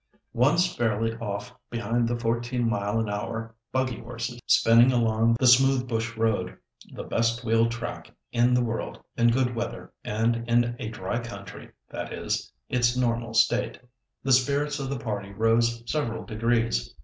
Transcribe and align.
Once 0.33 0.73
fairly 0.75 1.15
off 1.19 1.53
behind 1.69 2.07
the 2.07 2.17
fourteen 2.17 2.67
mile 2.67 2.99
an 2.99 3.07
hour 3.07 3.53
buggy 3.71 3.99
horses, 3.99 4.39
spinning 4.47 4.91
along 4.91 5.35
the 5.39 5.45
smooth 5.45 5.87
bush 5.87 6.17
road—the 6.17 7.03
best 7.03 7.43
wheel 7.43 7.69
track 7.69 8.11
in 8.31 8.55
the 8.55 8.63
world 8.63 8.99
in 9.15 9.27
good 9.27 9.53
weather 9.55 9.93
and 10.03 10.37
in 10.49 10.75
a 10.79 10.89
dry 10.89 11.19
country, 11.19 11.69
that 11.87 12.11
is, 12.11 12.51
its 12.67 12.97
normal 12.97 13.35
state—the 13.35 14.31
spirits 14.33 14.79
of 14.79 14.89
the 14.89 14.97
party 14.97 15.31
rose 15.33 15.83
several 15.85 16.23
degrees. 16.25 16.95